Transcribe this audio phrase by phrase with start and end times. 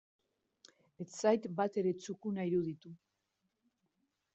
[1.05, 2.99] Ez zait batere txukuna iruditu.